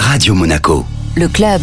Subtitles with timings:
[0.00, 0.84] Radio Monaco.
[1.14, 1.60] Le club.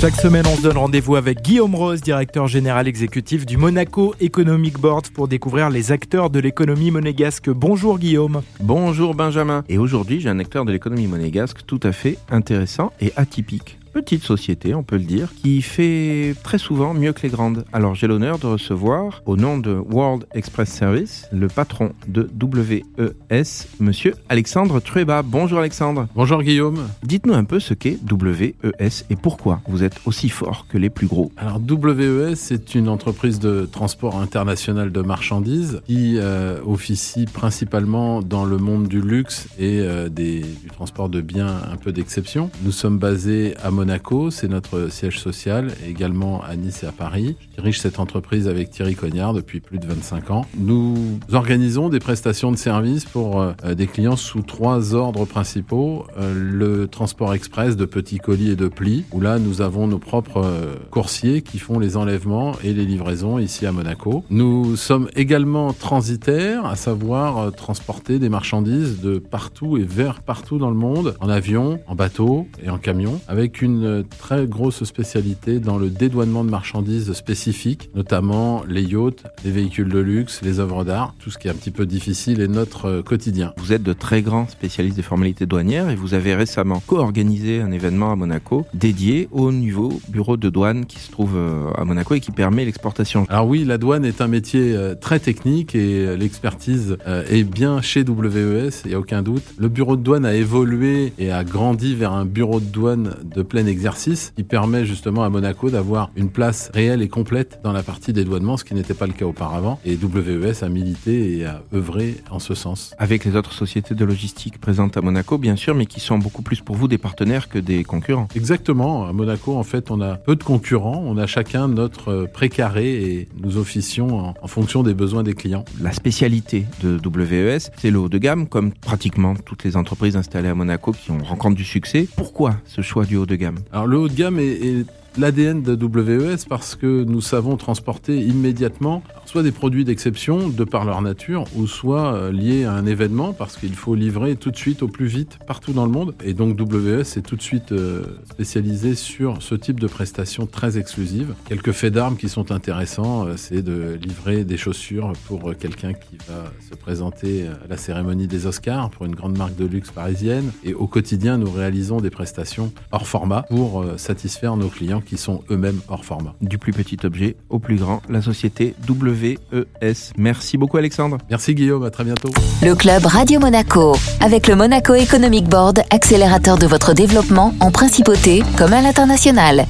[0.00, 4.78] Chaque semaine, on se donne rendez-vous avec Guillaume Rose, directeur général exécutif du Monaco Economic
[4.78, 7.48] Board, pour découvrir les acteurs de l'économie monégasque.
[7.48, 8.42] Bonjour Guillaume.
[8.60, 9.64] Bonjour Benjamin.
[9.68, 14.24] Et aujourd'hui, j'ai un acteur de l'économie monégasque tout à fait intéressant et atypique petite
[14.24, 17.64] société, on peut le dire, qui fait très souvent mieux que les grandes.
[17.72, 23.66] Alors j'ai l'honneur de recevoir, au nom de World Express Service, le patron de WES,
[23.80, 25.22] monsieur Alexandre Trueba.
[25.22, 26.08] Bonjour Alexandre.
[26.14, 26.88] Bonjour Guillaume.
[27.02, 31.06] Dites-nous un peu ce qu'est WES et pourquoi vous êtes aussi fort que les plus
[31.06, 31.30] gros.
[31.36, 38.44] Alors WES, c'est une entreprise de transport international de marchandises qui euh, officie principalement dans
[38.44, 42.50] le monde du luxe et euh, des, du transport de biens un peu d'exception.
[42.62, 46.92] Nous sommes basés à Monaco Monaco, c'est notre siège social, également à Nice et à
[46.92, 47.34] Paris.
[47.50, 50.46] Je dirige cette entreprise avec Thierry Cognard depuis plus de 25 ans.
[50.56, 56.06] Nous organisons des prestations de services pour euh, des clients sous trois ordres principaux.
[56.16, 59.98] Euh, le transport express de petits colis et de plis, où là nous avons nos
[59.98, 64.22] propres euh, coursiers qui font les enlèvements et les livraisons ici à Monaco.
[64.30, 70.70] Nous sommes également transitaires, à savoir transporter des marchandises de partout et vers partout dans
[70.70, 75.58] le monde, en avion, en bateau et en camion, avec une une très grosse spécialité
[75.58, 80.84] dans le dédouanement de marchandises spécifiques, notamment les yachts, les véhicules de luxe, les œuvres
[80.84, 83.52] d'art, tout ce qui est un petit peu difficile est notre euh, quotidien.
[83.56, 87.72] Vous êtes de très grands spécialistes des formalités douanières et vous avez récemment co-organisé un
[87.72, 92.14] événement à Monaco dédié au nouveau bureau de douane qui se trouve euh, à Monaco
[92.14, 93.26] et qui permet l'exportation.
[93.28, 98.02] Alors oui, la douane est un métier euh, très technique et l'expertise est bien chez
[98.02, 99.42] WES, il n'y a aucun doute.
[99.58, 103.42] Le bureau de douane a évolué et a grandi vers un bureau de douane de
[103.42, 107.82] plein exercice qui permet justement à Monaco d'avoir une place réelle et complète dans la
[107.82, 109.78] partie dédouanement, ce qui n'était pas le cas auparavant.
[109.84, 112.94] Et WES a milité et a œuvré en ce sens.
[112.98, 116.42] Avec les autres sociétés de logistique présentes à Monaco, bien sûr, mais qui sont beaucoup
[116.42, 118.28] plus pour vous des partenaires que des concurrents.
[118.34, 119.06] Exactement.
[119.06, 121.02] À Monaco, en fait, on a peu de concurrents.
[121.06, 125.64] On a chacun notre précaré et nous officions en, en fonction des besoins des clients.
[125.80, 130.48] La spécialité de WES, c'est le haut de gamme, comme pratiquement toutes les entreprises installées
[130.48, 132.06] à Monaco qui ont rencontré du succès.
[132.16, 133.51] Pourquoi ce choix du haut de gamme?
[133.72, 134.84] Alors le haut de gamme est,
[135.18, 140.84] l'ADN de WES parce que nous savons transporter immédiatement soit des produits d'exception de par
[140.84, 144.56] leur nature ou soit euh, liés à un événement parce qu'il faut livrer tout de
[144.56, 146.14] suite au plus vite partout dans le monde.
[146.24, 150.78] Et donc WES est tout de suite euh, spécialisé sur ce type de prestations très
[150.78, 151.34] exclusives.
[151.46, 156.16] Quelques faits d'armes qui sont intéressants, euh, c'est de livrer des chaussures pour quelqu'un qui
[156.28, 160.50] va se présenter à la cérémonie des Oscars pour une grande marque de luxe parisienne.
[160.64, 165.42] Et au quotidien, nous réalisons des prestations hors format pour satisfaire nos clients qui sont
[165.50, 166.34] eux-mêmes hors format.
[166.40, 170.12] Du plus petit objet au plus grand, la société WES.
[170.16, 171.18] Merci beaucoup Alexandre.
[171.30, 172.30] Merci Guillaume, à très bientôt.
[172.62, 178.42] Le club Radio Monaco, avec le Monaco Economic Board, accélérateur de votre développement en principauté
[178.56, 179.66] comme à l'international.